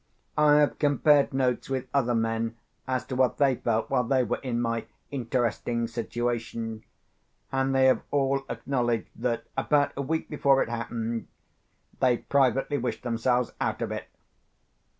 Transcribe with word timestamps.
I 0.35 0.55
have 0.55 0.79
compared 0.79 1.31
notes 1.31 1.69
with 1.69 1.85
other 1.93 2.15
men 2.15 2.57
as 2.87 3.05
to 3.05 3.15
what 3.15 3.37
they 3.37 3.53
felt 3.53 3.91
while 3.91 4.03
they 4.03 4.23
were 4.23 4.39
in 4.39 4.59
my 4.59 4.87
interesting 5.11 5.87
situation; 5.87 6.83
and 7.51 7.75
they 7.75 7.85
have 7.85 8.01
all 8.09 8.43
acknowledged 8.49 9.11
that, 9.21 9.43
about 9.55 9.91
a 9.95 10.01
week 10.01 10.27
before 10.27 10.63
it 10.63 10.69
happened, 10.69 11.27
they 11.99 12.17
privately 12.17 12.79
wished 12.79 13.03
themselves 13.03 13.51
out 13.61 13.83
of 13.83 13.91
it. 13.91 14.07